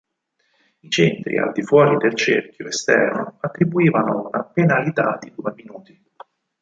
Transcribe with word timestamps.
I 0.81 0.87
centri 0.89 1.37
al 1.37 1.51
di 1.51 1.61
fuori 1.61 1.95
del 1.97 2.15
cerchio 2.15 2.65
esterno 2.65 3.37
attribuivano 3.39 4.29
una 4.33 4.43
penalità 4.45 5.19
di 5.21 5.31
due 5.31 5.53
minuti. 5.55 6.01